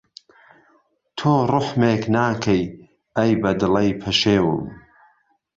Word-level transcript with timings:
تۆ 1.17 1.31
روحمێک 1.51 2.03
ناکهی، 2.15 2.63
ئهی 3.17 3.33
به 3.41 3.51
دڵهی 3.59 3.91
پاشێوم 4.01 4.61